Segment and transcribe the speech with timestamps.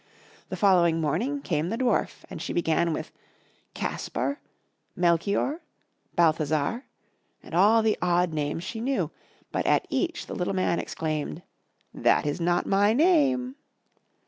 [0.49, 3.11] The following morning came the Dwarf, and she began with
[3.75, 4.39] "Caspar,"
[4.95, 5.61] "Melchior,"
[6.17, 6.85] "Balthassar,"
[7.43, 9.11] and all the odd names she knew;
[9.51, 11.43] but at each the little Man exclaimed,
[11.93, 13.57] "That is not my name."